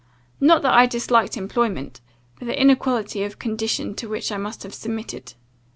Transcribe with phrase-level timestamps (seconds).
[0.39, 2.01] Not that I disliked employment,
[2.39, 5.35] but the inequality of condition to which I must have submitted.